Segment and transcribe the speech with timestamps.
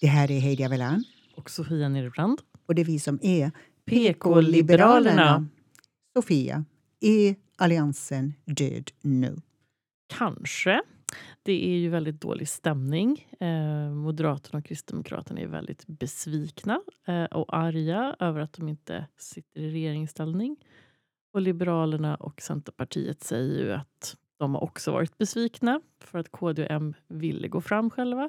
[0.00, 1.04] Det här är Heidi Avelan.
[1.34, 2.40] Och Sofia Nerbrand.
[2.66, 3.50] Och det är vi som är
[3.84, 5.46] PK-liberalerna.
[6.16, 6.64] Sofia,
[7.00, 9.36] är Alliansen död nu?
[10.18, 10.82] Kanske.
[11.42, 13.26] Det är ju väldigt dålig stämning.
[13.40, 19.60] Eh, Moderaterna och Kristdemokraterna är väldigt besvikna eh, och arga över att de inte sitter
[19.60, 20.56] i regeringsställning.
[21.32, 26.64] Och Liberalerna och Centerpartiet säger ju att de har också varit besvikna för att KD
[26.64, 28.28] och M ville gå fram själva.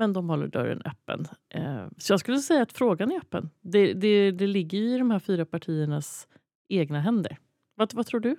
[0.00, 1.26] Men de håller dörren öppen.
[1.48, 3.50] Eh, så jag skulle säga att frågan är öppen.
[3.60, 6.28] Det, det, det ligger i de här fyra partiernas
[6.68, 7.38] egna händer.
[7.74, 8.36] Vad, vad tror du?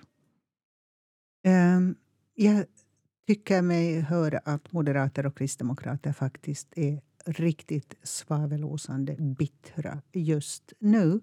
[1.46, 1.96] Um,
[2.34, 2.64] jag
[3.26, 11.20] tycker mig höra att moderater och kristdemokrater faktiskt är riktigt svavelosande bittra just nu.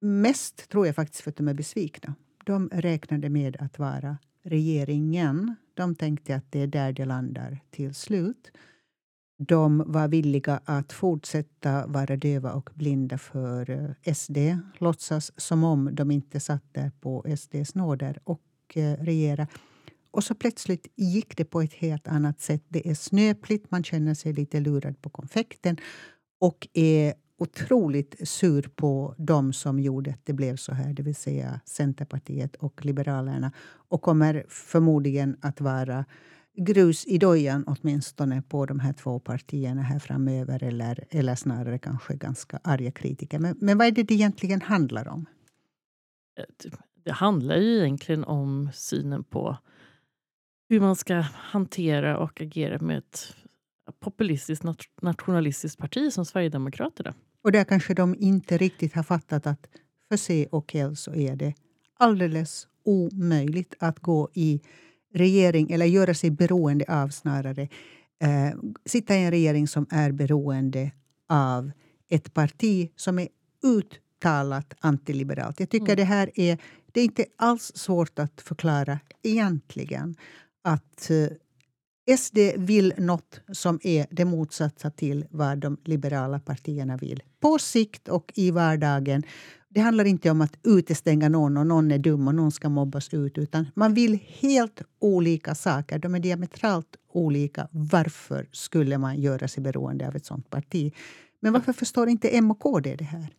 [0.00, 2.14] Mest tror jag faktiskt för att de är besvikna.
[2.44, 5.54] De räknade med att vara regeringen.
[5.74, 8.52] De tänkte att det är där det landar till slut.
[9.40, 14.38] De var villiga att fortsätta vara döva och blinda för eh, SD.
[14.78, 18.42] Låtsas som om de inte satt där på SDs nåder och
[18.74, 19.46] eh, regera.
[20.10, 22.62] Och så plötsligt gick det på ett helt annat sätt.
[22.68, 25.76] Det är snöpligt, man känner sig lite lurad på konfekten
[26.40, 31.14] och är otroligt sur på dem som gjorde att det blev så här, det vill
[31.14, 33.52] säga Centerpartiet och Liberalerna
[33.88, 36.04] och kommer förmodligen att vara
[36.58, 42.16] grus i dojan åtminstone på de här två partierna här framöver eller, eller snarare kanske
[42.16, 43.38] ganska arga kritiker.
[43.38, 45.26] Men, men vad är det det egentligen handlar om?
[47.04, 49.56] Det handlar ju egentligen om synen på
[50.68, 53.34] hur man ska hantera och agera med ett
[54.00, 54.64] populistiskt
[55.02, 57.14] nationalistiskt parti som Sverigedemokraterna.
[57.42, 59.68] Och där kanske de inte riktigt har fattat att
[60.08, 61.54] för C och L så är det
[61.94, 64.60] alldeles omöjligt att gå i
[65.14, 67.68] regering, eller göra sig beroende av snarare,
[68.22, 70.90] eh, sitta i en regering som är beroende
[71.28, 71.70] av
[72.08, 73.28] ett parti som är
[73.62, 75.60] uttalat antiliberalt.
[75.60, 75.96] Jag tycker mm.
[75.96, 76.58] det här är,
[76.92, 80.16] det är inte alls svårt att förklara egentligen
[80.62, 81.28] att eh,
[82.16, 87.22] SD vill något som är det motsatta till vad de liberala partierna vill.
[87.40, 89.22] På sikt och i vardagen.
[89.70, 93.14] Det handlar inte om att utestänga någon och någon är dum och någon ska mobbas
[93.14, 93.38] ut.
[93.38, 95.98] utan Man vill helt olika saker.
[95.98, 97.68] De är diametralt olika.
[97.70, 100.94] Varför skulle man göra sig beroende av ett sånt parti?
[101.40, 103.34] Men varför förstår inte M och KD det här?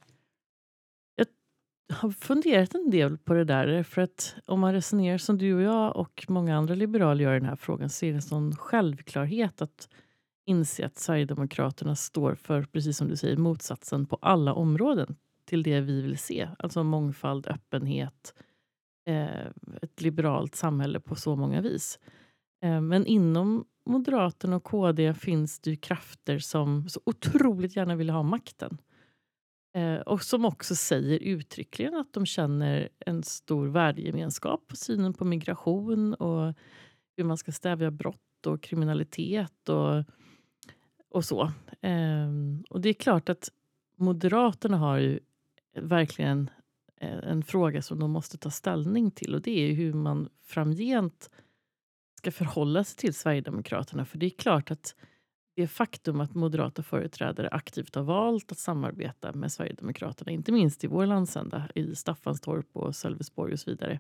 [1.88, 3.84] Jag har funderat en del på det där.
[3.84, 7.40] För att om man resonerar som du och jag och många andra liberaler gör i
[7.40, 9.90] den här frågan så är det en sån självklarhet att
[10.46, 15.16] inse att Sverigedemokraterna står för, precis som du säger, motsatsen på alla områden
[15.50, 16.50] till det vi vill se.
[16.60, 18.34] Alltså mångfald, öppenhet,
[19.06, 19.48] eh,
[19.82, 22.00] ett liberalt samhälle på så många vis.
[22.64, 28.24] Eh, men inom Moderaterna och KD finns det krafter som så otroligt gärna vill ha
[28.24, 28.78] makten.
[29.76, 35.26] Eh, och som också säger uttryckligen att de känner en stor värdegemenskap på synen på
[35.26, 36.54] migration och
[37.18, 40.04] hur man ska stävja brott och kriminalitet och,
[41.10, 41.42] och så.
[41.82, 42.30] Eh,
[42.70, 43.50] och det är klart att
[44.00, 45.20] Moderaterna har ju
[45.82, 46.50] verkligen
[47.02, 51.30] eh, en fråga som de måste ta ställning till och det är hur man framgent
[52.18, 54.06] ska förhålla sig till Sverigedemokraterna.
[54.06, 54.96] För det är klart att
[55.56, 60.88] det faktum att moderata företrädare aktivt har valt att samarbeta med Sverigedemokraterna, inte minst i
[60.88, 64.00] vår landsända, i Staffanstorp och Sölvesborg och så vidare,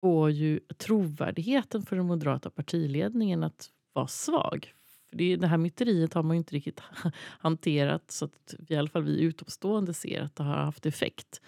[0.00, 4.74] får ju trovärdigheten för den moderata partiledningen att vara svag.
[5.10, 6.80] För det, det här myteriet har man inte riktigt
[7.38, 11.40] hanterat så att i alla fall vi utomstående ser att det har haft effekt.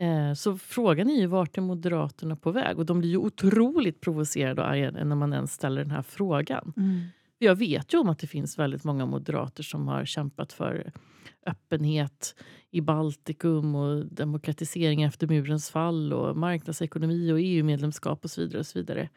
[0.00, 2.78] Eh, så frågan är ju vart är Moderaterna på väg?
[2.78, 6.72] Och de blir ju otroligt provocerade och arga när man ens ställer den här frågan.
[6.76, 7.00] Mm.
[7.38, 10.92] Jag vet ju om att det finns väldigt många moderater som har kämpat för
[11.46, 12.34] öppenhet
[12.70, 18.58] i Baltikum och demokratisering efter murens fall och marknadsekonomi och EU-medlemskap och så vidare.
[18.58, 19.08] Och så vidare.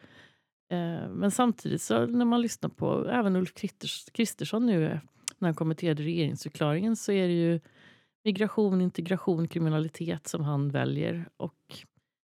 [0.70, 3.52] Eh, men samtidigt så när man lyssnar på även Ulf
[4.12, 4.98] Kristersson nu eh,
[5.38, 7.60] när han kommenterade regeringsförklaringen så är det ju
[8.24, 11.28] migration, integration, kriminalitet som han väljer.
[11.36, 11.84] Och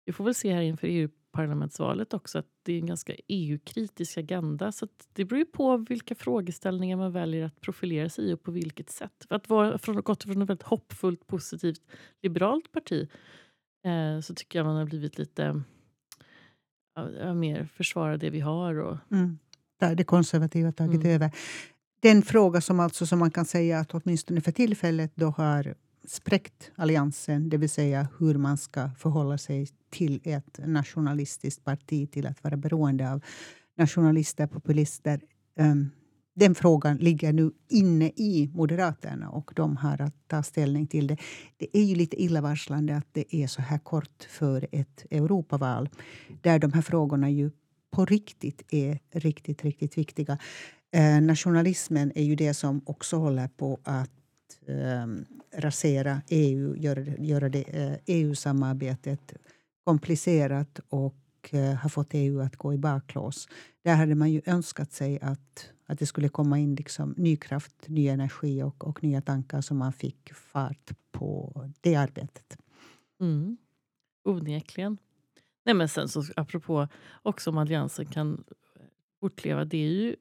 [0.05, 4.19] vi får väl se här inför EU parlamentsvalet också att det är en ganska EU-kritisk
[4.19, 4.73] agenda.
[4.73, 8.51] Så det beror ju på vilka frågeställningar man väljer att profilera sig i och på
[8.51, 9.27] vilket sätt.
[9.29, 11.83] För att vara från, gått från ett väldigt hoppfullt, positivt,
[12.23, 13.09] liberalt parti
[13.85, 15.63] eh, så tycker jag man har blivit lite
[17.21, 18.75] ja, mer försvara det vi har.
[18.75, 18.97] Och...
[19.11, 19.39] Mm.
[19.81, 21.15] Där det konservativa tagit mm.
[21.15, 21.31] över.
[22.01, 25.75] Den fråga som alltså som man kan säga att åtminstone för tillfället då har
[26.05, 32.27] spräckt alliansen, det vill säga hur man ska förhålla sig till ett nationalistiskt parti, till
[32.27, 33.25] att vara beroende av
[33.77, 35.21] nationalister, populister.
[35.59, 35.91] Um,
[36.41, 41.17] den frågan ligger nu inne i Moderaterna och de har att ta ställning till det.
[41.57, 45.89] Det är ju lite illavarslande att det är så här kort för ett Europaval
[46.43, 47.51] där de här frågorna ju
[47.91, 50.39] på riktigt är riktigt, riktigt viktiga.
[50.93, 54.11] Eh, nationalismen är ju det som också håller på att
[54.67, 55.07] eh,
[55.57, 59.33] rasera EU, göra, göra det, eh, EU-samarbetet
[59.85, 63.49] komplicerat och eh, har fått EU att gå i baklås.
[63.85, 67.89] Där hade man ju önskat sig att, att det skulle komma in liksom ny kraft,
[67.89, 72.59] ny energi och, och nya tankar så man fick fart på det arbetet.
[73.21, 73.57] Mm.
[74.25, 74.99] Onekligen.
[75.65, 76.89] Nej, men sen så apropå
[77.23, 78.45] också om Alliansen kan
[79.21, 79.65] fortleva.
[79.65, 80.17] Det är ju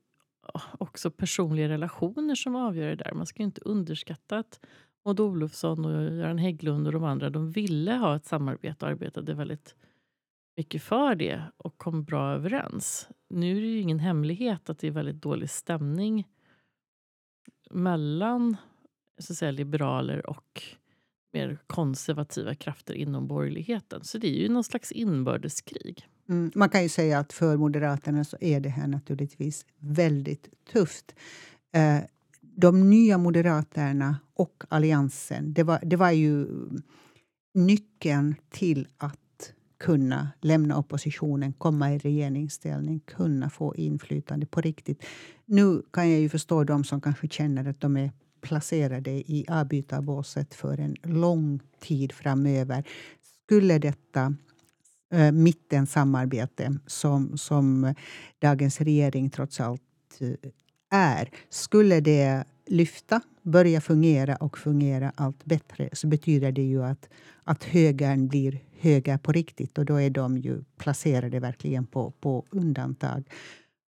[0.77, 3.13] också personliga relationer som avgör det där.
[3.13, 4.59] Man ska inte underskatta att
[5.05, 9.33] Maud Olofsson och Göran Hägglund och de andra de ville ha ett samarbete och arbetade
[9.33, 9.75] väldigt
[10.57, 13.09] mycket för det och kom bra överens.
[13.29, 16.27] Nu är det ju ingen hemlighet att det är väldigt dålig stämning
[17.71, 18.57] mellan
[19.19, 20.63] så att säga, liberaler och
[21.33, 24.03] mer konservativa krafter inom borgerligheten.
[24.03, 26.07] Så det är ju någon slags inbördeskrig.
[26.29, 31.15] Mm, man kan ju säga att för Moderaterna så är det här naturligtvis väldigt tufft.
[31.73, 31.99] Eh,
[32.41, 36.47] de nya Moderaterna och Alliansen, det var, det var ju
[37.53, 39.18] nyckeln till att
[39.79, 45.03] kunna lämna oppositionen, komma i regeringsställning, kunna få inflytande på riktigt.
[45.45, 48.11] Nu kan jag ju förstå de som kanske känner att de är
[48.41, 52.83] placerade i avbytarbåset för en lång tid framöver.
[53.45, 54.35] Skulle detta
[55.13, 57.93] eh, äh, mittensamarbete som, som
[58.39, 59.81] dagens regering trots allt
[60.19, 60.49] eh,
[60.91, 67.09] är, skulle det lyfta, börja fungera och fungera allt bättre så betyder det ju att,
[67.43, 72.45] att högern blir höger på riktigt och då är de ju placerade verkligen på, på
[72.49, 73.29] undantag.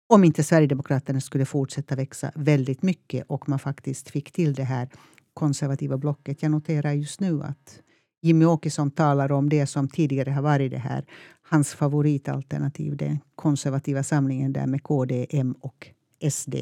[0.07, 4.89] Om inte Sverigedemokraterna skulle fortsätta växa väldigt mycket och man faktiskt fick till det här
[5.35, 6.43] konservativa blocket.
[6.43, 7.81] Jag noterar just nu att
[8.23, 11.05] Jimmy Åkesson talar om det som tidigare har varit det här,
[11.43, 15.89] hans favoritalternativ, den konservativa samlingen där med KD, M och
[16.31, 16.55] SD.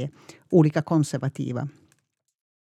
[0.51, 1.69] Olika konservativa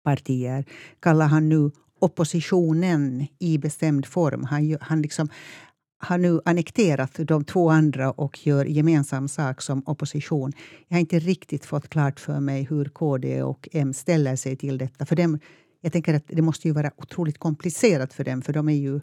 [0.04, 0.66] partier
[1.00, 4.44] kallar han nu oppositionen i bestämd form.
[4.44, 5.30] Han, han liksom
[6.00, 10.54] har nu annekterat de två andra och gör gemensam sak som opposition.
[10.88, 14.78] Jag har inte riktigt fått klart för mig hur KD och M ställer sig till
[14.78, 15.06] detta.
[15.06, 15.40] För dem,
[15.82, 19.02] jag tänker att Det måste ju vara otroligt komplicerat för dem, för de är ju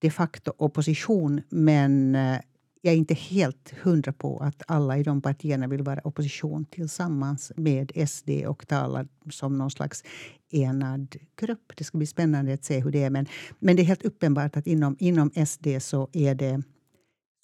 [0.00, 1.42] de facto opposition.
[1.48, 2.38] Men eh,
[2.82, 7.52] jag är inte helt hundra på att alla i de partierna vill vara opposition tillsammans
[7.56, 10.04] med SD och tala som någon slags
[10.50, 11.72] enad grupp.
[11.76, 13.10] Det ska bli spännande att se hur det är.
[13.10, 13.26] Men,
[13.58, 16.62] men det är helt uppenbart att inom, inom SD så är det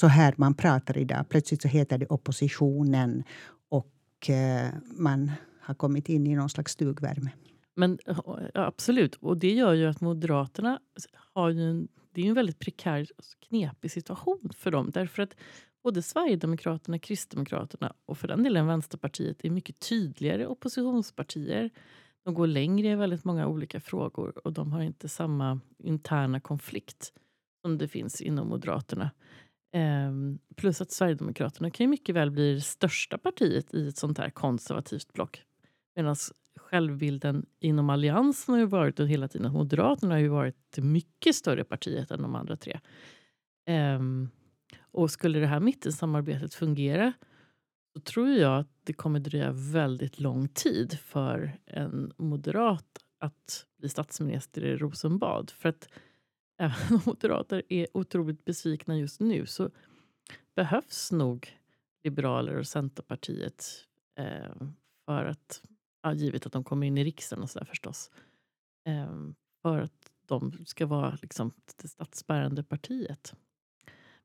[0.00, 1.24] så här man pratar idag.
[1.28, 3.24] Plötsligt så heter det oppositionen
[3.68, 5.30] och eh, man
[5.60, 7.30] har kommit in i någon slags stugvärme.
[7.76, 7.98] Men
[8.54, 10.78] absolut, och det gör ju att Moderaterna
[11.34, 13.06] har ju en det är en väldigt prekär
[13.48, 14.90] knepig situation för dem.
[14.90, 15.36] Därför att
[15.82, 21.70] både Sverigedemokraterna, Kristdemokraterna och för den delen Vänsterpartiet är mycket tydligare oppositionspartier.
[22.24, 27.12] De går längre i väldigt många olika frågor och de har inte samma interna konflikt
[27.62, 29.10] som det finns inom Moderaterna.
[29.72, 34.18] Ehm, plus att Sverigedemokraterna kan ju mycket väl bli det största partiet i ett sånt
[34.18, 35.42] här konservativt block.
[35.96, 36.16] Medan
[36.56, 41.34] självbilden inom Alliansen har ju varit och hela tiden Moderaterna har ju varit det mycket
[41.34, 42.80] större partiet än de andra tre.
[43.96, 44.30] Um,
[44.80, 47.12] och skulle det här mittensamarbetet fungera
[47.94, 53.88] så tror jag att det kommer dröja väldigt lång tid för en moderat att bli
[53.88, 55.50] statsminister i Rosenbad.
[55.50, 55.88] För att
[56.58, 59.70] även om moderater är otroligt besvikna just nu så
[60.56, 61.58] behövs nog
[62.04, 63.64] Liberaler och Centerpartiet
[64.18, 64.68] eh,
[65.06, 65.62] för att
[66.04, 68.10] ja, givet att de kommer in i riksdagen och sådär förstås.
[68.86, 69.92] Ehm, för att
[70.26, 73.34] de ska vara liksom det statsbärande partiet.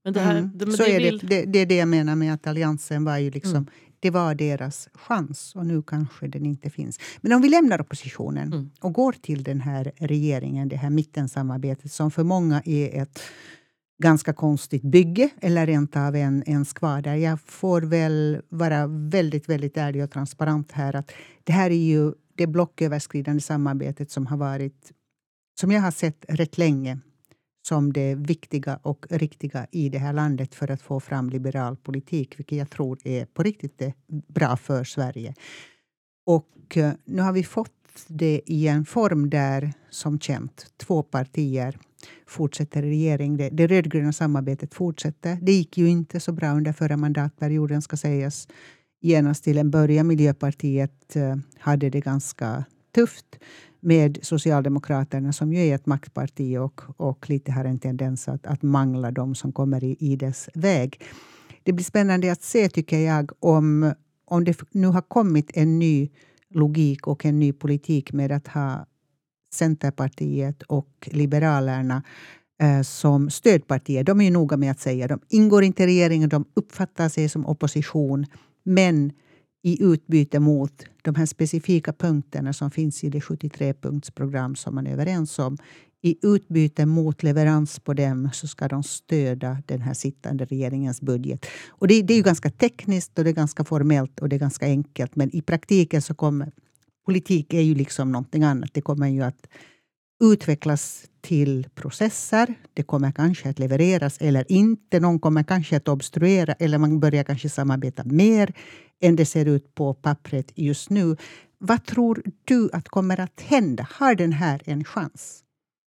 [0.03, 0.51] Men det, här, mm.
[0.53, 1.17] det, så det är vill...
[1.17, 3.67] det, det, är det jag menar med att Alliansen var ju liksom, mm.
[3.99, 6.99] det var deras chans och nu kanske den inte finns.
[7.21, 8.71] Men om vi lämnar oppositionen mm.
[8.79, 13.21] och går till den här regeringen, det här mittensamarbetet som för många är ett
[13.99, 17.15] ganska konstigt bygge eller rent av en, en skvader.
[17.15, 20.95] Jag får väl vara väldigt, väldigt ärlig och transparent här.
[20.95, 21.11] att
[21.43, 24.91] Det här är ju det blocköverskridande samarbetet som har varit,
[25.59, 26.99] som jag har sett rätt länge
[27.67, 32.39] som det viktiga och riktiga i det här landet för att få fram liberal politik,
[32.39, 33.81] vilket jag tror är på riktigt
[34.27, 35.35] bra för Sverige.
[36.25, 37.71] Och eh, nu har vi fått
[38.07, 41.79] det i en form där, som känt, två partier
[42.27, 43.37] fortsätter regering.
[43.37, 45.37] Det, det rödgröna samarbetet fortsätter.
[45.41, 48.47] Det gick ju inte så bra under förra mandatperioden, ska sägas.
[49.01, 50.07] genast till en början.
[50.07, 52.65] Miljöpartiet eh, hade det ganska
[52.95, 53.39] tufft
[53.79, 58.61] med Socialdemokraterna som ju är ett maktparti och, och lite har en tendens att, att
[58.61, 61.01] mangla de som kommer i, i dess väg.
[61.63, 63.93] Det blir spännande att se, tycker jag, om,
[64.25, 66.09] om det nu har kommit en ny
[66.49, 68.85] logik och en ny politik med att ha
[69.53, 72.03] Centerpartiet och Liberalerna
[72.61, 74.03] eh, som stödpartier.
[74.03, 77.29] De är ju noga med att säga de ingår inte i regeringen, de uppfattar sig
[77.29, 78.25] som opposition.
[78.63, 79.11] Men
[79.61, 84.93] i utbyte mot de här specifika punkterna som finns i det 73-punktsprogram som man är
[84.93, 85.57] överens om.
[86.01, 91.45] I utbyte mot leverans på dem så ska de stödja den här sittande regeringens budget.
[91.69, 94.39] Och det, det är ju ganska tekniskt och det är ganska formellt och det är
[94.39, 95.15] ganska enkelt.
[95.15, 96.51] Men i praktiken så kommer
[97.09, 98.73] politik är ju liksom någonting annat.
[98.73, 99.47] Det kommer ju att
[100.23, 102.55] utvecklas till processer.
[102.73, 104.99] Det kommer kanske att levereras eller inte.
[104.99, 108.53] Någon kommer kanske att obstruera eller man börjar kanske samarbeta mer
[109.01, 111.17] än det ser ut på pappret just nu.
[111.57, 113.87] Vad tror du att kommer att hända?
[113.91, 115.43] Har den här en chans?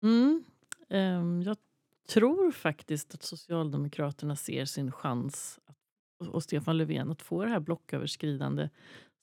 [0.03, 0.43] Mm.
[0.89, 1.57] Um, jag
[2.13, 5.59] tror faktiskt att Socialdemokraterna ser sin chans
[6.31, 8.69] och Stefan Löfven att få det här blocköverskridande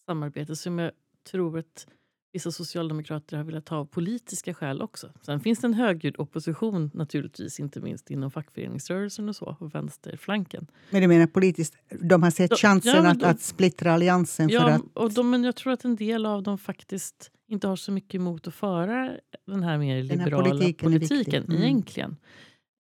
[0.09, 0.93] samarbetet som jag
[1.31, 1.87] tror att
[2.33, 5.13] vissa socialdemokrater har velat ha av politiska skäl också.
[5.23, 10.67] Sen finns det en högljudd opposition naturligtvis, inte minst inom fackföreningsrörelsen och så, och vänsterflanken.
[10.91, 14.49] Men du menar politiskt, de har sett chansen ja, att, att splittra alliansen?
[14.49, 14.83] Ja, för att...
[14.95, 18.15] och de, men jag tror att en del av dem faktiskt inte har så mycket
[18.15, 19.13] emot att föra
[19.47, 21.63] den här mer den här liberala politiken, politiken mm.
[21.63, 22.17] egentligen.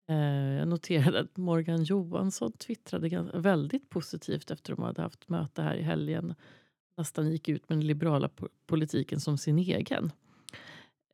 [0.08, 0.16] Eh,
[0.58, 5.74] jag noterade att Morgan Johansson twittrade väldigt positivt efter att de hade haft möte här
[5.74, 6.34] i helgen
[6.96, 8.30] nästan gick ut med den liberala
[8.66, 10.12] politiken som sin egen.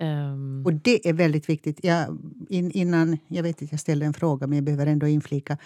[0.00, 0.66] Um.
[0.66, 1.84] Och det är väldigt viktigt.
[1.84, 2.18] Jag,
[2.48, 5.58] in, innan, jag vet att jag ställde en fråga, men jag behöver ändå inflika.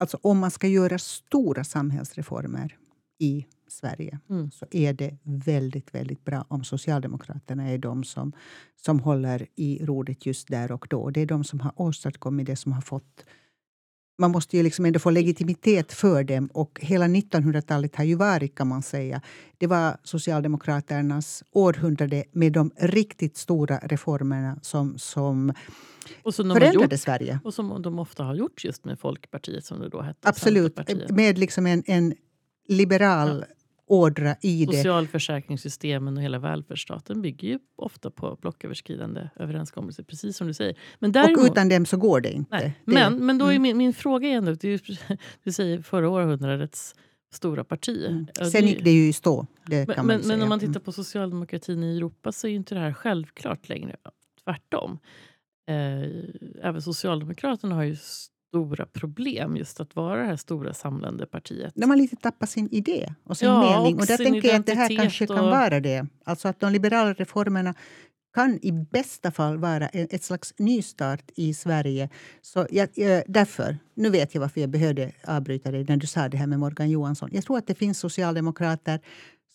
[0.00, 2.76] Alltså, om man ska göra stora samhällsreformer
[3.18, 4.50] i Sverige mm.
[4.50, 8.32] så är det väldigt, väldigt bra om Socialdemokraterna är de som,
[8.76, 11.10] som håller i rodret just där och då.
[11.10, 13.24] Det är de som har åstadkommit det som har fått
[14.18, 16.46] man måste ju liksom ändå få legitimitet för dem.
[16.52, 19.20] Och hela 1900-talet har ju varit, kan man säga,
[19.58, 25.52] det var Socialdemokraternas århundrade med de riktigt stora reformerna som, som
[26.22, 27.40] och som förändrade gjort, Sverige.
[27.44, 30.28] Och som de ofta har gjort just med Folkpartiet, som det då hette.
[30.28, 30.78] Absolut,
[31.10, 32.14] med liksom en, en
[32.68, 33.54] liberal ja
[33.86, 34.76] ådra i det.
[34.76, 40.78] Socialförsäkringssystemen och hela välfärdsstaten bygger ju ofta på blocköverskridande överenskommelser, precis som du säger.
[40.98, 42.56] Men däremot, och utan dem så går det inte.
[42.56, 42.80] Nej.
[42.84, 43.62] Men, men då är mm.
[43.62, 44.78] min, min fråga är ändå, du,
[45.44, 46.94] du säger förra århundradets
[47.32, 48.06] stora parti.
[48.08, 48.50] Mm.
[48.52, 49.46] Sen gick det ju i stå.
[49.64, 52.92] men, men, men, om man tittar på socialdemokratin i Europa så är inte det här
[52.92, 53.96] självklart längre.
[54.44, 54.98] Tvärtom.
[55.68, 57.96] Eh, även Socialdemokraterna har ju
[58.54, 61.72] stora problem just att vara det här stora samlande partiet.
[61.76, 63.94] De har lite tappat sin idé och sin ja, mening.
[63.94, 65.36] Och, och där tänker jag att det här kanske och...
[65.36, 66.06] kan vara det.
[66.24, 67.74] Alltså att de liberala reformerna
[68.34, 72.08] kan i bästa fall vara ett slags nystart i Sverige.
[72.42, 72.88] Så jag,
[73.26, 76.58] därför, nu vet jag varför jag behövde avbryta dig när du sa det här med
[76.58, 77.30] Morgan Johansson.
[77.32, 79.00] Jag tror att det finns socialdemokrater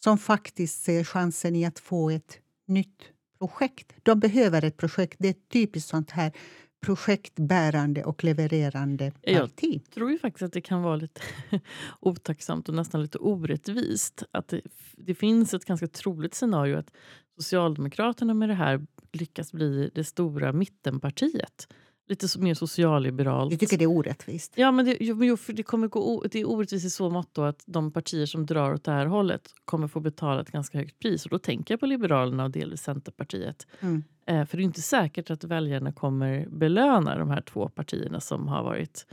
[0.03, 2.38] som faktiskt ser chansen i att få ett
[2.68, 3.01] nytt
[3.39, 3.94] projekt.
[4.03, 5.15] De behöver ett projekt.
[5.20, 6.32] Det är typiskt sånt här
[6.81, 9.81] projektbärande och levererande parti.
[9.86, 11.21] Jag tror ju faktiskt att det kan vara lite
[12.00, 14.24] otacksamt och nästan lite orättvist.
[14.31, 14.62] Att det,
[14.98, 16.91] det, finns ett ganska troligt scenario att
[17.38, 21.67] Socialdemokraterna med det här lyckas bli det stora mittenpartiet
[22.09, 23.51] lite mer socialliberalt.
[23.51, 24.53] Du tycker det är orättvist?
[24.55, 27.63] Ja, men det, jo, för det, kommer gå, det är orättvist i så mått att
[27.65, 31.25] de partier som drar åt det här hållet kommer få betala ett ganska högt pris.
[31.25, 33.67] Och Då tänker jag på Liberalerna och delvis Centerpartiet.
[33.79, 34.03] Mm.
[34.25, 38.47] Eh, för det är inte säkert att väljarna kommer belöna de här två partierna som
[38.47, 39.05] har varit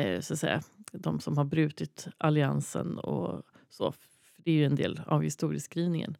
[0.00, 3.92] eh, så att säga, de som har brutit alliansen och så.
[4.36, 6.16] Det är ju en del av historieskrivningen.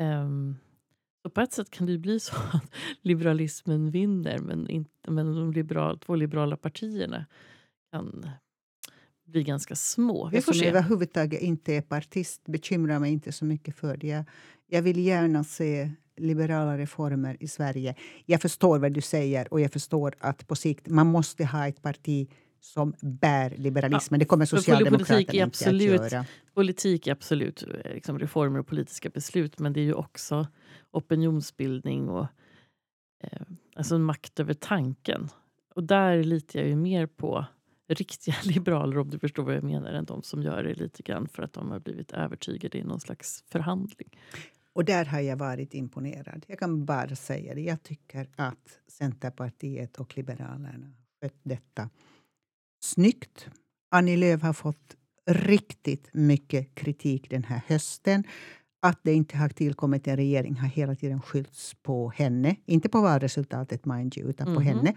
[0.00, 0.56] Um,
[1.22, 2.70] så på ett sätt kan det bli så att
[3.02, 7.26] liberalismen vinner men, inte, men de liberal, två liberala partierna
[7.92, 8.30] kan
[9.26, 10.28] bli ganska små.
[10.32, 10.68] Vi får se.
[10.68, 14.06] överhuvudtaget inte är partist bekymrar mig inte så mycket för det.
[14.06, 14.24] Jag,
[14.66, 17.94] jag vill gärna se liberala reformer i Sverige.
[18.26, 21.82] Jag förstår vad du säger och jag förstår att på sikt man måste ha ett
[21.82, 22.28] parti
[22.60, 24.18] som bär liberalismen.
[24.18, 26.24] Ja, det kommer Socialdemokraterna inte att göra.
[26.54, 30.46] Politik är absolut eh, liksom reformer och politiska beslut men det är ju också
[30.90, 32.26] opinionsbildning och
[33.22, 33.42] eh,
[33.76, 35.28] alltså makt över tanken.
[35.74, 37.44] Och där litar jag ju mer på
[37.88, 41.28] riktiga liberaler om du förstår vad jag menar än de som gör det lite grann
[41.28, 44.18] för att de har blivit övertygade i någon slags förhandling.
[44.72, 46.44] Och där har jag varit imponerad.
[46.48, 47.60] Jag kan bara säga det.
[47.60, 51.90] Jag tycker att Centerpartiet och Liberalerna skött detta
[52.80, 53.48] snyggt.
[53.90, 54.96] Annie Lööf har fått
[55.26, 58.24] riktigt mycket kritik den här hösten.
[58.82, 62.56] Att det inte har tillkommit en regering har hela tiden skyllts på henne.
[62.66, 64.62] Inte på valresultatet, mind you, utan på Mhm.
[64.62, 64.94] henne.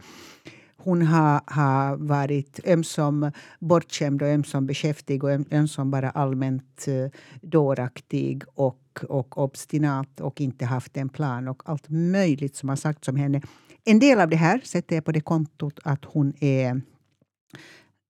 [0.78, 7.20] Hon har, har varit ömsom bortskämd och ömsom beskäftig och öm- ömsom bara allmänt eh,
[7.42, 13.08] dåraktig och, och obstinat och inte haft en plan och allt möjligt som har sagts
[13.08, 13.42] om henne.
[13.86, 16.82] En del av det här sätter jag på det kontot att hon är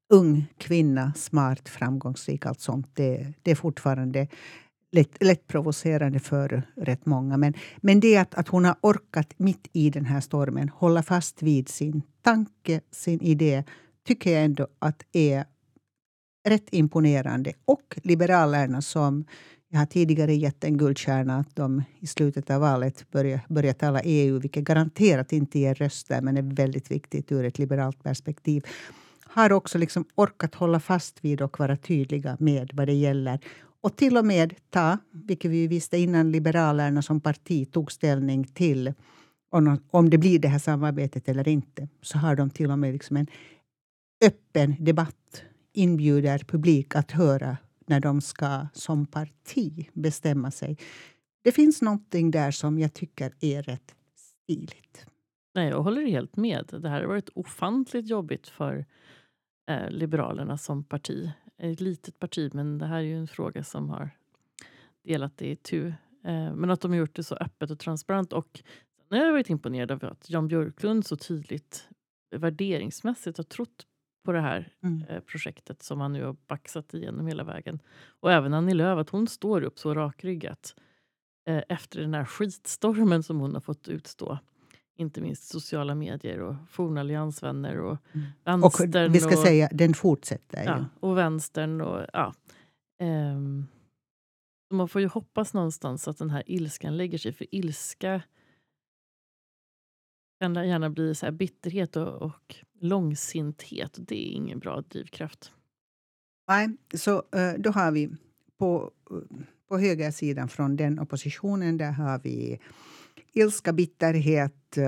[0.10, 2.46] ung kvinna, smart, framgångsrik.
[2.46, 2.90] Allt sånt.
[2.94, 4.28] Det, det är fortfarande
[4.92, 7.38] lätt, lätt provocerande för rätt många.
[7.38, 11.42] Men, men det att, att hon har orkat mitt i den här stormen hålla fast
[11.42, 13.64] vid sin tanke, sin idé,
[14.08, 15.46] tycker jag ändå att är
[16.48, 17.54] rätt imponerande.
[17.66, 19.26] Och Liberalerna som
[19.70, 24.02] jag har tidigare gett en guldstjärna att de i slutet av valet börjar, börjar tala
[24.02, 28.66] EU, vilket garanterat inte ger röster men är väldigt viktigt ur ett liberalt perspektiv
[29.34, 33.40] har också liksom orkat hålla fast vid och vara tydliga med vad det gäller.
[33.82, 38.94] Och till och med ta, vilket vi visste innan Liberalerna som parti tog ställning till
[39.52, 42.94] om, om det blir det här samarbetet eller inte, så har de till och med
[42.94, 43.28] liksom en
[44.26, 50.78] öppen debatt, inbjuder publik att höra när de ska som parti bestämma sig.
[51.44, 55.06] Det finns någonting där som jag tycker är rätt stiligt.
[55.56, 56.66] Nej, jag håller helt med.
[56.82, 58.86] Det här har varit ofantligt jobbigt för
[59.66, 61.32] eh, Liberalerna som parti.
[61.58, 64.10] Ett litet parti, men det här är ju en fråga som har
[65.04, 65.88] delat det i tu.
[66.24, 68.34] Eh, men att de har gjort det så öppet och transparent.
[68.34, 68.64] Och
[69.10, 71.90] sen har jag varit imponerad av att Jan Björklund så tydligt
[72.36, 73.88] värderingsmässigt har trott
[74.26, 75.04] på det här Mm.
[75.10, 77.80] eh, projektet som han nu har baxat igenom hela vägen.
[78.20, 80.76] Och även Annie Lööf, att hon står upp så rakryggat
[81.50, 84.40] eh, efter den här skitstormen som hon har fått utstå.
[84.96, 87.98] Inte minst sociala medier och forna alliansvänner och
[88.46, 88.64] Mm.
[88.64, 89.12] Och vänstern.
[89.12, 92.34] vi ska och, säga, den fortsätter ja, och vänstern och ja.
[94.68, 97.34] Så man får ju hoppas någonstans att den här ilskan lägger sig.
[97.34, 98.22] För ilska
[100.40, 103.98] kan gärna bli så här bitterhet och, och långsinthet.
[103.98, 105.52] Och det är ingen bra drivkraft.
[106.48, 108.10] Nej, så eh, då har vi
[108.58, 108.92] på,
[109.68, 112.60] på högersidan från den oppositionen, där har vi
[113.34, 114.84] ilska, bitterhet, eh,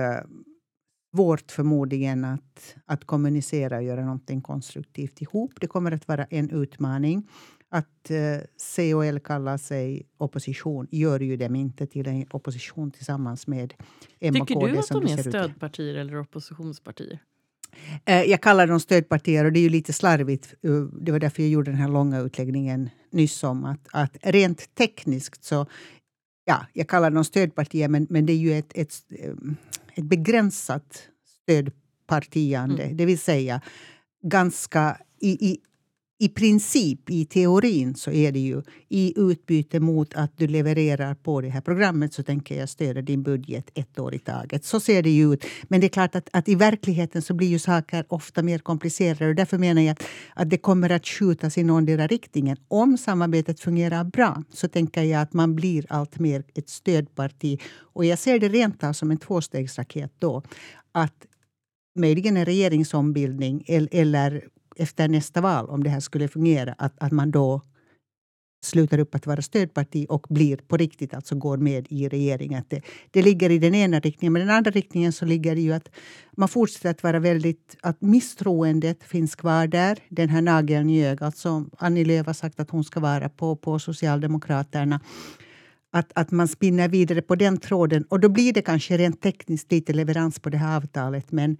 [1.14, 5.52] svårt förmodligen att, att kommunicera och göra någonting konstruktivt ihop.
[5.60, 7.28] Det kommer att vara en utmaning.
[7.68, 8.16] Att eh,
[8.56, 13.74] C och L kallar sig opposition gör ju dem inte till en opposition tillsammans med
[14.20, 14.72] M och Tycker KD.
[14.72, 15.34] du att som de är ser ut.
[15.34, 17.18] stödpartier eller oppositionspartier?
[18.04, 20.54] Eh, Jag kallar dem stödpartier och det är ju lite slarvigt.
[21.00, 25.44] Det var därför jag gjorde den här långa utläggningen nyss om att, att rent tekniskt
[25.44, 25.66] så
[26.46, 29.34] ja, jag kallar dem stödpartier men, men det är ju ett, ett, eh,
[29.94, 31.08] ett begränsat
[31.42, 32.82] stödpartiande.
[32.82, 32.96] Mm.
[32.96, 33.60] Det vill säga
[34.22, 35.60] ganska i, i,
[36.18, 41.40] i princip, i teorin, så är det ju i utbyte mot att du levererar på
[41.40, 44.64] det här programmet så tänker jag stödja din budget ett år i taget.
[44.64, 45.44] Så ser det ju ut.
[45.62, 49.28] Men det är klart att, att i verkligheten så blir ju saker ofta mer komplicerade.
[49.28, 50.02] Och därför menar jag att,
[50.34, 52.56] att det kommer att skjutas i någondera riktningen.
[52.68, 57.60] Om samarbetet fungerar bra så tänker jag att man blir allt mer ett stödparti.
[57.78, 60.42] Och jag ser det rent av som en tvåstegsraket då.
[60.92, 61.26] Att
[61.98, 64.44] möjligen en regeringsombildning eller
[64.76, 67.62] efter nästa val, om det här skulle fungera, att, att man då
[68.66, 72.60] slutar upp att vara stödparti och blir på riktigt, alltså går med i regeringen.
[72.60, 74.32] Att Det, det ligger i den ena riktningen.
[74.32, 75.88] Men den andra riktningen så ligger det ju att
[76.36, 77.76] man fortsätter att vara väldigt...
[77.82, 79.98] Att misstroendet finns kvar där.
[80.08, 83.56] Den här nageln i ögat som Annie Lööf har sagt att hon ska vara på,
[83.56, 85.00] på Socialdemokraterna.
[85.92, 88.04] Att, att man spinner vidare på den tråden.
[88.08, 91.56] Och då blir det kanske rent tekniskt lite leverans på det här avtalet men,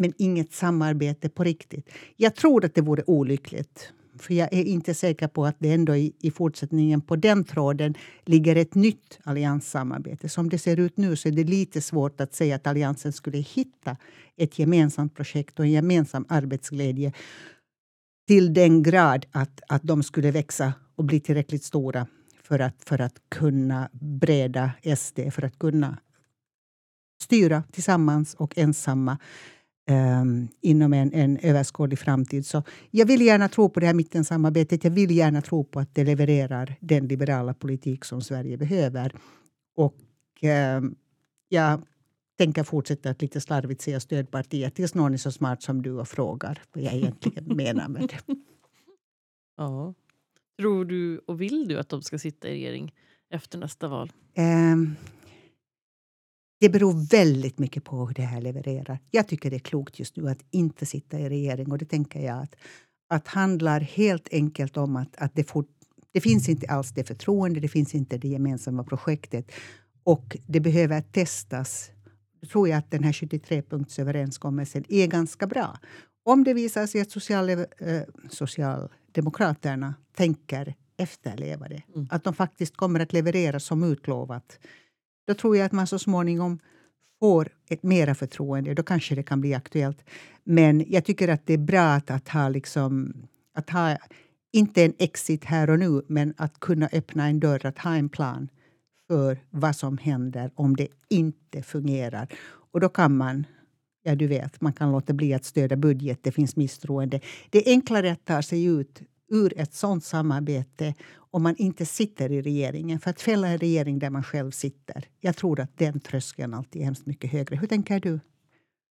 [0.00, 1.90] men inget samarbete på riktigt.
[2.16, 3.92] Jag tror att det vore olyckligt.
[4.18, 7.94] För jag är inte säker på att det ändå i, i fortsättningen på den tråden
[8.24, 10.28] ligger ett nytt allianssamarbete.
[10.28, 13.38] Som det ser ut nu så är det lite svårt att säga att Alliansen skulle
[13.38, 13.96] hitta
[14.36, 17.12] ett gemensamt projekt och en gemensam arbetsglädje
[18.26, 22.06] till den grad att, att de skulle växa och bli tillräckligt stora
[22.42, 25.98] för att, för att kunna breda SD, för att kunna
[27.22, 29.18] styra tillsammans och ensamma
[29.90, 32.46] um, inom en, en överskådlig framtid.
[32.46, 34.84] Så jag vill gärna tro på det här mittensamarbetet.
[34.84, 39.12] Jag vill gärna tro på att det levererar den liberala politik som Sverige behöver.
[39.76, 39.96] Och
[40.78, 40.94] um,
[41.48, 41.82] jag
[42.38, 46.08] tänker fortsätta att lite slarvigt säga stödpartiet tills någon är så smart som du och
[46.08, 48.36] frågar vad jag egentligen menar med det.
[49.56, 49.94] Ja.
[50.58, 52.94] Tror du och vill du att de ska sitta i regering
[53.30, 54.12] efter nästa val?
[54.34, 54.96] Ehm,
[56.60, 58.98] det beror väldigt mycket på hur det här levererar.
[59.10, 62.20] Jag tycker det är klokt just nu att inte sitta i regering och det tänker
[62.20, 62.56] jag att,
[63.08, 65.68] att handlar helt enkelt om att, att det, fort,
[66.12, 69.52] det finns inte alls det förtroende, det finns inte det gemensamma projektet
[70.04, 71.90] och det behöver testas.
[72.40, 75.78] Då tror jag att den här 73-punktsöverenskommelsen är ganska bra.
[76.24, 77.66] Om det visar sig att social, eh,
[78.30, 82.08] Socialdemokraterna tänker efterleva det, mm.
[82.10, 84.58] att de faktiskt kommer att leverera som utlovat,
[85.26, 86.58] då tror jag att man så småningom
[87.20, 88.74] får ett mera förtroende.
[88.74, 90.04] Då kanske det kan bli aktuellt.
[90.44, 93.14] Men jag tycker att det är bra att, att ha, liksom,
[93.54, 93.96] att ha
[94.52, 98.08] inte en exit här och nu, men att kunna öppna en dörr, att ha en
[98.08, 98.48] plan
[99.08, 102.28] för vad som händer om det inte fungerar.
[102.72, 103.46] Och då kan man,
[104.02, 107.20] ja du vet, man kan låta bli att stödja budget, det finns misstroende.
[107.50, 112.32] Det är enklare att ta sig ut ur ett sånt samarbete om man inte sitter
[112.32, 113.00] i regeringen.
[113.00, 116.82] För att fälla en regering där man själv sitter, jag tror att den tröskeln alltid
[116.82, 117.56] är hemskt mycket högre.
[117.56, 118.20] Hur tänker du?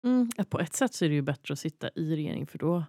[0.07, 2.85] Mm, på ett sätt så är det ju bättre att sitta i regering för då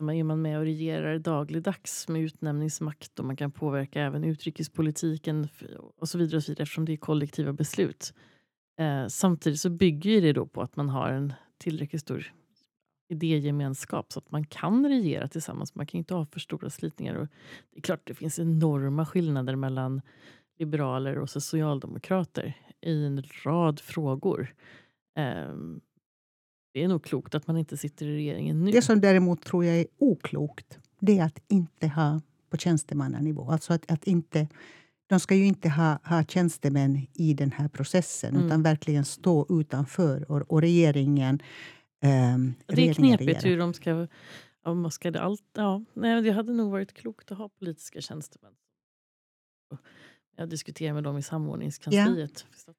[0.00, 5.48] är man med och regerar dagligdags med utnämningsmakt och man kan påverka även utrikespolitiken
[5.96, 8.14] och så vidare, och så vidare eftersom det är kollektiva beslut.
[8.80, 12.32] Eh, samtidigt så bygger det då på att man har en tillräckligt stor
[13.08, 15.74] idégemenskap så att man kan regera tillsammans.
[15.74, 17.14] Man kan inte ha för stora slitningar.
[17.14, 17.28] Och
[17.70, 20.00] det är klart det finns enorma skillnader mellan
[20.58, 24.54] liberaler och socialdemokrater i en rad frågor.
[25.50, 25.80] Um,
[26.74, 28.70] det är nog klokt att man inte sitter i regeringen nu.
[28.70, 33.50] Det som däremot tror jag är oklokt, det är att inte ha på tjänstemannanivå.
[33.50, 34.48] Alltså att, att inte,
[35.06, 38.46] de ska ju inte ha, ha tjänstemän i den här processen mm.
[38.46, 40.30] utan verkligen stå utanför.
[40.30, 41.42] Och, och regeringen
[42.04, 44.06] Um, det är knepigt hur de ska...
[44.64, 48.52] Om ska det, allt, ja, nej, det hade nog varit klokt att ha politiska tjänstemän.
[50.36, 52.46] Jag diskuterar med dem i samordningskansliet.
[52.66, 52.72] Ja.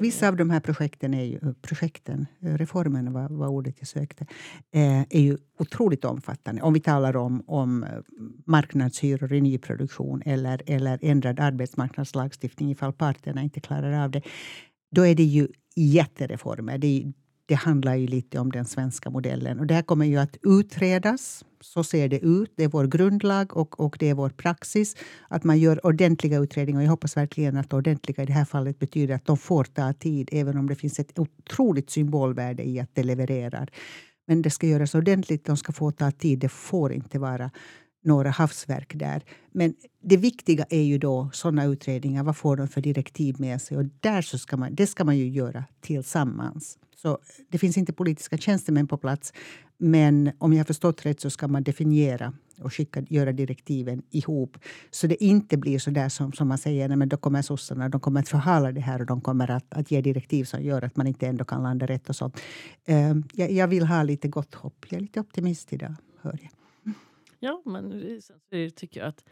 [0.00, 4.26] Vissa av de här projekten, är ju, projekten reformen var, var ordet jag sökte,
[4.70, 6.62] eh, är ju otroligt omfattande.
[6.62, 7.90] Om vi talar om, om eh,
[8.46, 14.22] marknadshyror i nyproduktion eller, eller ändrad arbetsmarknadslagstiftning ifall parterna inte klarar av det.
[14.90, 16.78] Då är det ju jättereformer.
[16.78, 17.12] Det är,
[17.46, 19.60] det handlar ju lite om den svenska modellen.
[19.60, 21.44] Och det här kommer ju att utredas.
[21.60, 22.52] Så ser det ut.
[22.56, 24.96] Det är vår grundlag och, och det är vår praxis
[25.28, 26.82] att man gör ordentliga utredningar.
[26.82, 30.28] Jag hoppas verkligen att ordentliga i det här fallet betyder att de får ta tid
[30.32, 33.70] även om det finns ett otroligt symbolvärde i att det levererar.
[34.26, 36.38] Men det ska göras ordentligt, de ska få ta tid.
[36.38, 37.50] Det får inte vara
[38.04, 39.22] några havsverk där.
[39.52, 42.24] Men det viktiga är ju då sådana utredningar.
[42.24, 43.76] Vad får de för direktiv med sig?
[43.76, 46.78] Och där så ska man, det ska man ju göra tillsammans.
[46.96, 49.32] Så det finns inte politiska tjänstemän på plats.
[49.78, 52.32] Men om jag har förstått rätt så ska man definiera
[52.62, 54.58] och skicka, göra direktiven ihop.
[54.90, 57.88] Så det inte blir så där som, som man säger, nej, men då kommer sossarna
[57.88, 60.84] de kommer att förhala det här och de kommer att, att ge direktiv som gör
[60.84, 62.08] att man inte ändå kan landa rätt.
[62.08, 62.40] och sånt.
[62.88, 64.86] Uh, jag, jag, vill ha lite gott hopp.
[64.88, 66.50] Jag är lite optimist idag, hör jag.
[67.40, 68.20] Ja, men
[68.76, 69.24] tycker jag att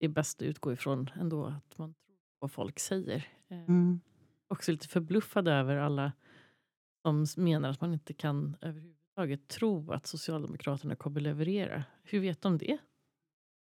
[0.00, 3.26] det är bäst att utgå ifrån ändå att man tror på vad folk säger.
[3.50, 4.00] Eh, mm.
[4.48, 6.12] Också lite förbluffad över alla
[7.04, 11.84] som menar att man inte kan överhuvudtaget tro att Socialdemokraterna kommer leverera.
[12.02, 12.78] Hur vet de det?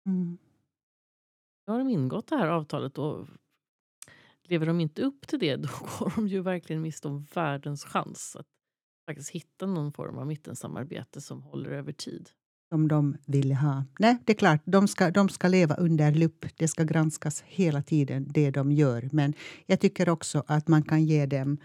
[0.06, 0.38] Mm.
[1.66, 3.26] Nu har de ingått det här avtalet och
[4.42, 8.36] lever de inte upp till det då går de ju verkligen miste om världens chans
[8.36, 8.46] att
[9.10, 12.30] faktiskt hitta någon form av mittensamarbete som håller över tid.
[12.68, 13.84] Som de vill ha.
[13.98, 16.46] Nej, det är klart, de ska, de ska leva under lupp.
[16.56, 19.08] Det ska granskas hela tiden, det de gör.
[19.12, 19.34] Men
[19.66, 21.58] jag tycker också att man kan ge dem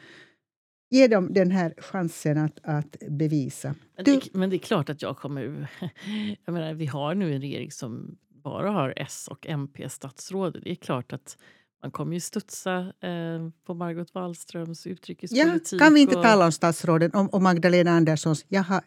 [0.91, 3.75] Ge dem den här chansen att, att bevisa.
[3.95, 5.69] Men det, men det är klart att jag kommer...
[6.45, 10.61] Jag menar, vi har nu en regering som bara har S och MP-statsråd.
[10.63, 11.37] Det är klart att
[11.81, 15.73] man kommer ju studsa eh, på Margot Wallströms utrikespolitik.
[15.73, 16.23] Ja, kan vi inte och...
[16.23, 18.81] tala om statsråden och, och Magdalena Anderssons jag har,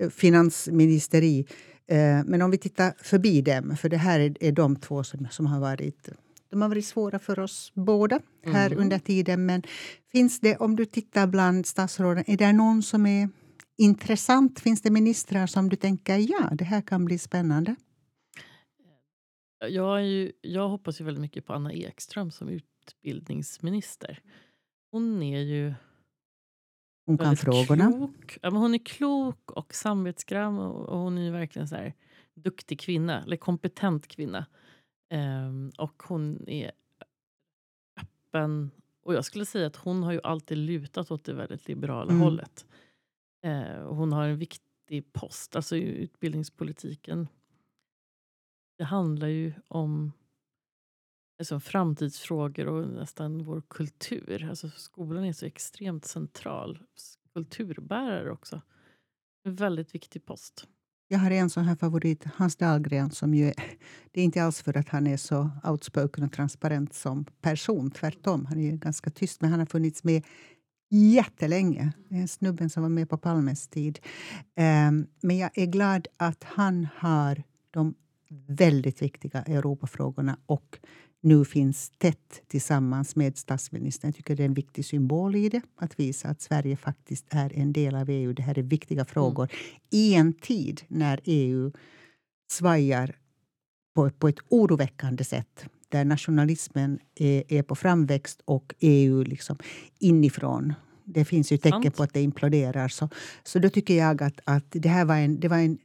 [0.00, 1.46] eh, finansministeri.
[1.88, 5.28] Eh, men om vi tittar förbi dem, för det här är, är de två som,
[5.30, 6.08] som har varit
[6.50, 8.78] de har varit svåra för oss båda här mm.
[8.78, 9.46] under tiden.
[9.46, 9.62] Men
[10.12, 13.28] finns det, om du tittar bland statsråden, är det någon som är
[13.78, 14.60] intressant?
[14.60, 17.76] Finns det ministrar som du tänker ja, det här kan bli spännande?
[19.68, 24.20] Jag, ju, jag hoppas ju väldigt mycket på Anna Ekström som utbildningsminister.
[24.90, 25.74] Hon är ju
[27.06, 27.92] hon kan frågorna.
[27.92, 28.38] Klok.
[28.42, 31.94] Ja, men hon är klok och samvetsgrann och, och hon är verkligen så här,
[32.34, 34.46] duktig kvinna, eller kompetent kvinna.
[35.14, 36.72] Um, och hon är
[38.00, 38.70] öppen.
[39.02, 42.22] Och jag skulle säga att hon har ju alltid lutat åt det väldigt liberala mm.
[42.22, 42.66] hållet.
[43.46, 47.28] Uh, hon har en viktig post, alltså i utbildningspolitiken.
[48.78, 50.12] Det handlar ju om
[51.38, 54.48] alltså, framtidsfrågor och nästan vår kultur.
[54.48, 56.78] Alltså, skolan är så extremt central.
[57.34, 58.62] Kulturbärare också.
[59.44, 60.68] En väldigt viktig post.
[61.08, 63.10] Jag har en sån här favorit, Hans Dahlgren.
[63.10, 63.54] Som ju är,
[64.12, 67.90] det är inte alls för att han är så outspoken och transparent som person.
[67.90, 68.46] Tvärtom.
[68.46, 70.24] Han är ganska tyst, men han har funnits med
[70.90, 71.92] jättelänge.
[72.08, 73.98] Det är snubben som var med på Palmes tid.
[74.56, 77.94] Um, men jag är glad att han har de
[78.48, 80.78] väldigt viktiga Europafrågorna och
[81.26, 84.08] nu finns tätt tillsammans med statsministern.
[84.08, 85.62] Jag tycker det är en viktig symbol i det.
[85.76, 88.32] Att visa att Sverige faktiskt är en del av EU.
[88.32, 89.06] Det här är viktiga mm.
[89.06, 89.56] frågor mm.
[89.90, 91.72] i en tid när EU
[92.50, 93.16] svajar
[93.94, 95.64] på, på ett oroväckande sätt.
[95.88, 99.58] Där nationalismen är, är på framväxt och EU liksom
[99.98, 100.74] inifrån
[101.06, 102.88] det finns ju tecken på att det imploderar.
[102.88, 103.08] Så,
[103.42, 105.78] så då tycker jag att, att det här var en, det var en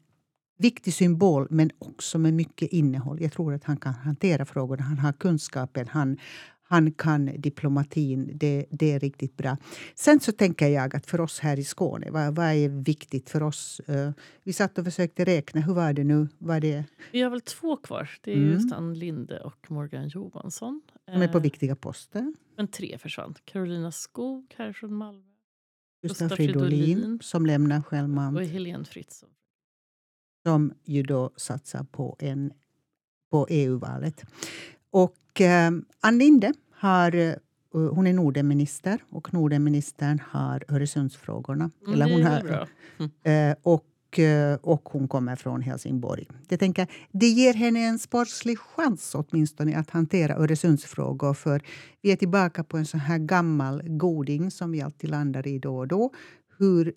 [0.62, 3.22] viktig symbol, men också med mycket innehåll.
[3.22, 4.84] Jag tror att han kan hantera frågorna.
[4.84, 6.18] Han har kunskapen, han,
[6.64, 8.32] han kan diplomatin.
[8.34, 9.58] Det, det är riktigt bra.
[9.96, 13.44] Sen så tänker jag att för oss här i Skåne, vad, vad är viktigt för
[13.44, 13.82] oss?
[13.90, 14.12] Uh,
[14.44, 15.62] vi satt och försökte räkna.
[15.62, 16.28] Hur var det nu?
[16.38, 16.84] Var det...
[17.12, 18.10] Vi har väl två kvar.
[18.22, 18.52] Det är mm.
[18.52, 20.82] just Ann Linde och Morgan Johansson.
[21.06, 22.34] De är på uh, viktiga poster.
[22.58, 23.36] Men tre försvann.
[23.46, 25.28] Carolina Skog här från Malmö.
[26.02, 28.38] Gustaf Fridolin som lämnar självmant.
[28.38, 29.30] Och Helene Fritzon
[30.44, 32.54] som ju då satsar på, en,
[33.32, 34.24] på EU-valet.
[34.92, 37.34] Och eh, Ann Linde har, eh,
[37.72, 41.72] hon är Nordenminister och Nordenministern har Öresundsfrågorna.
[41.82, 42.68] Mm, Eller hon har,
[43.24, 46.28] eh, och, eh, och hon kommer från Helsingborg.
[46.50, 51.34] Jag tänker, det ger henne en sportslig chans åtminstone att hantera Öresundsfrågor.
[51.34, 51.62] För
[52.02, 55.78] vi är tillbaka på en sån här gammal goding som vi alltid landar i då
[55.78, 56.12] och då.
[56.58, 56.94] Hur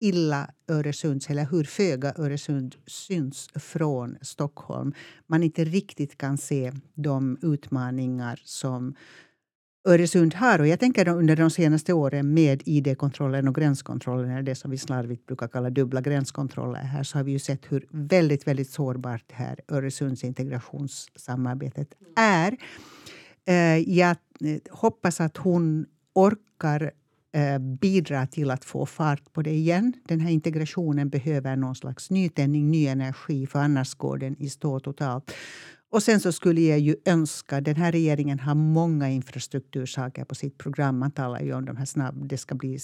[0.00, 4.94] illa Öresund, eller hur föga Öresund syns från Stockholm.
[5.26, 8.94] Man inte riktigt kan se de utmaningar som
[9.88, 10.58] Öresund har.
[10.58, 15.26] Och jag tänker under de senaste åren med id-kontrollen och gränskontrollen, det som vi slarvigt
[15.26, 19.60] brukar kalla dubbla gränskontroller här, så har vi ju sett hur väldigt, väldigt sårbart här
[19.68, 22.56] Öresunds integrationssamarbetet är.
[23.46, 26.92] Eh, jag eh, hoppas att hon orkar
[27.34, 29.92] Eh, bidra till att få fart på det igen.
[30.08, 34.80] Den här integrationen behöver någon slags nytändning, ny energi för annars går den i stå
[34.80, 35.32] totalt.
[35.90, 37.60] Och sen så skulle jag ju önska...
[37.60, 40.98] Den här regeringen har många infrastruktursaker på sitt program.
[40.98, 42.78] Man talar ju om de här snabb, det ska bli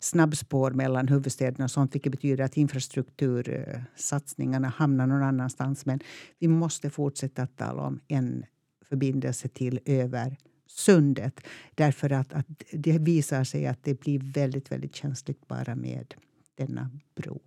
[0.00, 5.86] snabbspår mellan huvudstäderna och sånt vilket betyder att infrastruktursatsningarna hamnar någon annanstans.
[5.86, 6.00] Men
[6.38, 8.44] vi måste fortsätta att tala om en
[8.88, 10.36] förbindelse till över
[10.74, 11.40] sundet.
[11.74, 16.14] Därför att, att det visar sig att det blir väldigt, väldigt känsligt bara med
[16.54, 17.40] denna bro.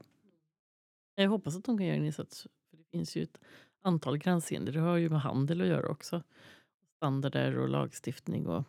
[1.16, 2.48] Jag hoppas att de kan göra en insats.
[2.70, 3.38] För det finns ju ett
[3.82, 4.72] antal gränshinder.
[4.72, 6.24] Det har ju med handel att göra också.
[6.96, 8.48] Standarder och lagstiftning.
[8.48, 8.64] Och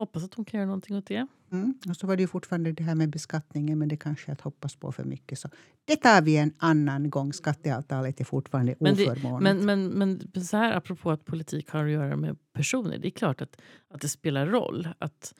[0.00, 1.26] hoppas att de kan göra någonting åt det.
[1.52, 1.74] Mm.
[1.88, 4.40] Och så var det ju fortfarande det här med beskattningen, men det kanske är att
[4.40, 5.38] hoppas på för mycket.
[5.38, 5.48] Så
[5.84, 7.32] det tar vi en annan gång.
[7.32, 9.64] Skatteavtalet är fortfarande men det, oförmånligt.
[9.64, 12.98] Men, men, men så här, apropå att politik har att göra med personer.
[12.98, 15.34] Det är klart att, att det spelar roll att,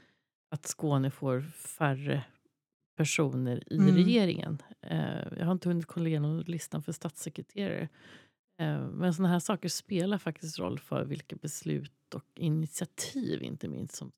[0.51, 2.25] att Skåne får färre
[2.97, 3.95] personer i mm.
[3.95, 4.63] regeringen.
[4.83, 7.89] Eh, jag har inte hunnit kolla igenom listan för statssekreterare.
[8.61, 13.95] Eh, men sådana här saker spelar faktiskt roll för vilka beslut och initiativ inte minst
[13.95, 14.13] som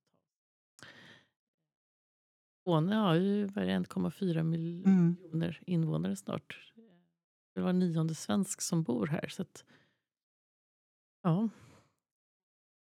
[2.62, 5.64] Skåne har ju 1,4 miljoner mm.
[5.66, 6.72] invånare snart.
[7.54, 9.28] Det var nionde svensk som bor här.
[9.28, 9.64] Så att,
[11.22, 11.48] ja.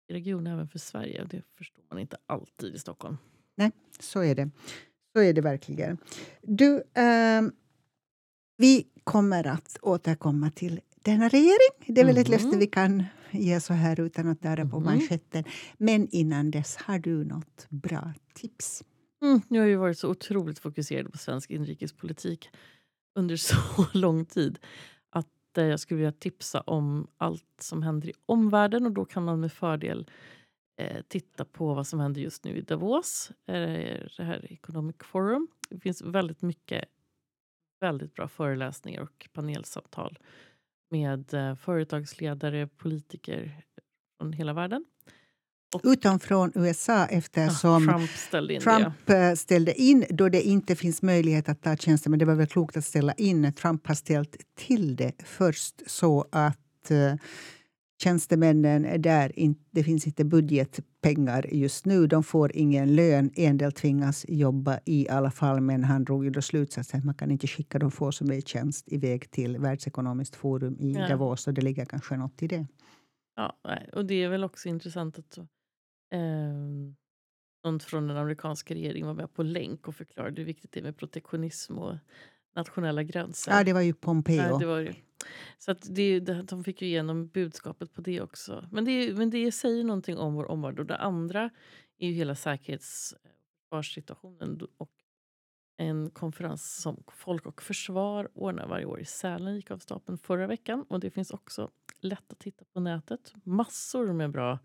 [0.09, 1.25] Region även för Sverige.
[1.31, 3.17] Det förstår man inte alltid i Stockholm.
[3.55, 4.51] Nej, så är det.
[5.13, 5.99] Så är det verkligen.
[6.43, 7.43] Du, eh,
[8.57, 11.75] vi kommer att återkomma till denna regering.
[11.87, 12.41] Det är väl ett mm.
[12.41, 14.85] löfte vi kan ge så här utan att darra på mm.
[14.85, 15.45] manschetten.
[15.79, 18.85] Men innan dess, har du något bra tips?
[19.25, 22.51] Mm, nu har vi varit så otroligt fokuserad på svensk inrikespolitik
[23.15, 23.57] under så
[23.93, 24.59] lång tid
[25.11, 29.25] att eh, jag skulle vilja tipsa om allt som händer i omvärlden och då kan
[29.25, 30.11] man med fördel
[30.81, 35.49] eh, titta på vad som händer just nu i Davos, eh, det här Economic Forum.
[35.69, 36.85] Det finns väldigt mycket
[37.81, 40.19] väldigt bra föreläsningar och panelsamtal
[40.91, 43.65] med eh, företagsledare, politiker
[44.19, 44.85] från hela världen.
[45.83, 49.29] Utom från USA eftersom Trump, ställde in, Trump det.
[49.29, 52.11] Eh, ställde in då det inte finns möjlighet att ta tjänster.
[52.11, 53.53] Men det var väl klokt att ställa in.
[53.53, 57.15] Trump har ställt till det först så att uh,
[58.03, 62.07] tjänstemännen där in, det finns inte budgetpengar just nu.
[62.07, 63.31] De får ingen lön.
[63.35, 65.61] En del tvingas jobba i alla fall.
[65.61, 68.35] Men han drog ju då slutsatsen att man kan inte skicka de få som är
[68.35, 71.09] i tjänst iväg till Världsekonomiskt forum i ja.
[71.09, 71.47] Davos.
[71.47, 72.67] Och det ligger kanske något i det.
[73.37, 73.57] Ja,
[73.93, 75.39] och det är väl också intressant att
[76.15, 76.95] eh,
[77.65, 80.85] någon från den amerikanska regeringen var med på länk och förklarade hur viktigt det är
[80.85, 81.97] med protektionism och
[82.57, 83.53] nationella gränser.
[83.53, 84.37] Ja, det var ju Pompeo.
[84.37, 84.95] Nej, det var ju.
[85.59, 88.69] Så att det, de fick ju igenom budskapet på det också.
[88.73, 90.81] Men det, men det säger någonting om vår omvärld.
[90.81, 91.51] Och det andra
[91.99, 93.15] är ju hela säkerhets
[93.63, 94.91] försvarssituationen och
[95.77, 100.47] en konferens som Folk och Försvar ordnar varje år i Sälen gick av stapeln förra
[100.47, 100.85] veckan.
[100.89, 103.35] Och det finns också lätt att titta på nätet.
[103.45, 104.59] Massor med bra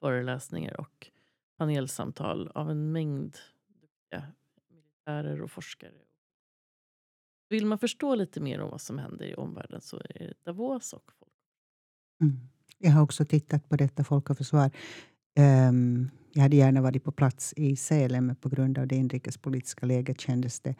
[0.00, 1.10] föreläsningar och
[1.58, 3.36] panelsamtal av en mängd
[4.70, 5.92] militärer och forskare.
[7.48, 10.92] Vill man förstå lite mer om vad som händer i omvärlden så är det Davos
[10.92, 11.32] och Folk.
[12.20, 12.48] Mm.
[12.78, 14.70] Jag har också tittat på detta Folk och Försvar.
[15.68, 19.86] Um, jag hade gärna varit på plats i Sälen, men på grund av det inrikespolitiska
[19.86, 20.74] läget kändes det...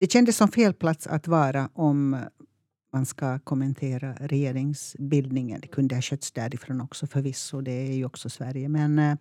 [0.00, 2.16] Det kändes som fel plats att vara om
[2.92, 5.60] man ska kommentera regeringsbildningen.
[5.60, 8.68] Det kunde ha skötts därifrån också förvisso, det är ju också Sverige.
[8.68, 9.16] Men eh,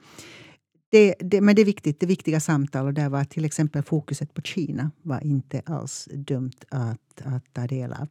[0.89, 4.33] det, det, men det är viktigt, det viktiga samtal och där var till exempel fokuset
[4.33, 8.07] på Kina var inte alls dumt att, att ta del av.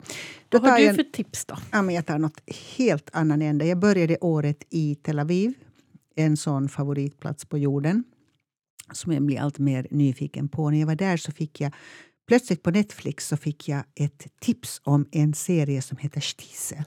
[0.49, 1.57] Då Vad har du för tips då?
[1.73, 2.41] Ja, men jag tar något
[2.77, 3.67] helt annan ände.
[3.67, 5.55] Jag började året i Tel Aviv
[6.17, 8.05] en sån favoritplats på jorden
[8.93, 10.71] som jag blir allt mer nyfiken på.
[10.71, 11.73] När jag var där så fick jag
[12.27, 16.85] plötsligt på Netflix så fick jag ett tips om en serie som heter Stiesel.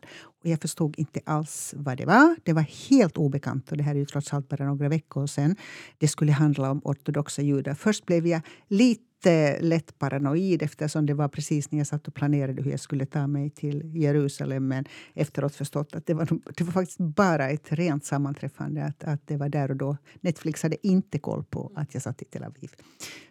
[0.47, 2.35] Och jag förstod inte alls vad det var.
[2.43, 3.71] Det var helt obekant.
[3.71, 5.55] Och det här är ju trots allt bara några veckor sedan.
[5.97, 7.73] Det skulle handla om ortodoxa judar.
[7.73, 12.61] Först blev jag lite lätt paranoid eftersom det var precis när jag satt och planerade
[12.61, 14.67] hur jag skulle ta mig till Jerusalem.
[14.67, 18.83] Men efteråt förstått att det var, det var faktiskt bara ett rent sammanträffande.
[18.83, 19.97] Att, att det var där och då.
[20.21, 22.71] Netflix hade inte koll på att jag satt i Tel Aviv.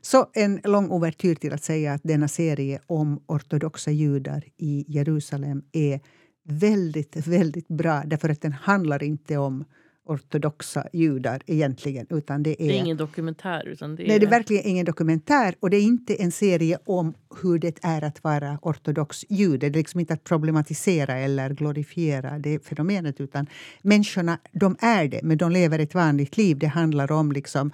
[0.01, 5.63] Så en lång ouvertyr till att säga att denna serie om ortodoxa judar i Jerusalem
[5.73, 6.01] är
[6.47, 8.03] väldigt, väldigt bra.
[8.07, 9.65] Därför att den handlar inte om
[10.07, 12.07] ortodoxa judar egentligen.
[12.11, 13.69] Utan det, är, det är ingen dokumentär?
[13.69, 14.09] Utan det är...
[14.09, 15.55] Nej, det är verkligen ingen dokumentär.
[15.61, 19.69] Och det är inte en serie om hur det är att vara ortodox jude.
[19.69, 23.21] Det är liksom inte att problematisera eller glorifiera det fenomenet.
[23.21, 23.47] Utan
[23.83, 26.59] människorna, de är det, men de lever ett vanligt liv.
[26.59, 27.71] Det handlar om liksom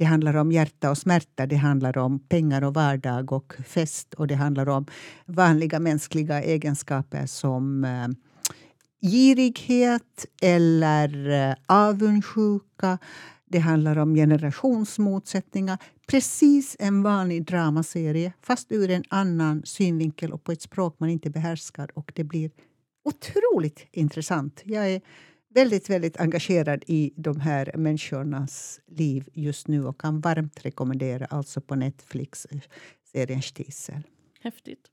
[0.00, 4.26] det handlar om hjärta och smärta, det handlar om pengar och vardag och fest och
[4.26, 4.86] det handlar om
[5.26, 8.08] vanliga mänskliga egenskaper som eh,
[9.10, 12.98] girighet eller eh, avundsjuka.
[13.48, 15.78] Det handlar om generationsmotsättningar.
[16.06, 21.30] Precis en vanlig dramaserie, fast ur en annan synvinkel och på ett språk man inte
[21.30, 21.90] behärskar.
[21.94, 22.50] Och det blir
[23.04, 24.62] otroligt intressant.
[24.64, 25.00] Jag är
[25.54, 31.60] väldigt, väldigt engagerad i de här människornas liv just nu och kan varmt rekommendera alltså
[31.60, 32.60] på Netflix eh,
[33.12, 34.02] serien Stiesel.
[34.40, 34.90] Häftigt.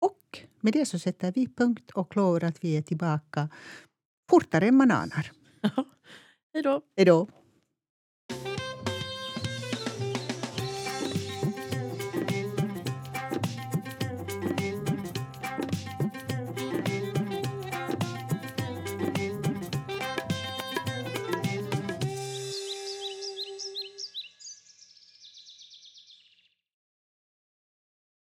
[0.00, 3.48] Och med det så sätter vi punkt och lovar att vi är tillbaka
[4.30, 5.30] fortare än man anar.
[6.54, 6.82] Hej då.
[6.96, 7.28] Hej då.